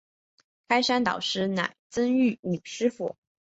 [0.67, 3.15] 开山导师乃曾玉女师傅。